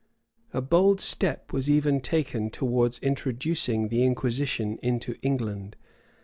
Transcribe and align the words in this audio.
A 0.51 0.61
bold 0.63 0.99
step 0.99 1.53
was 1.53 1.69
even 1.69 2.01
taken 2.01 2.49
towards 2.49 2.97
introducing 3.03 3.89
the 3.89 4.03
inquisition 4.03 4.79
into 4.81 5.13
England. 5.21 5.75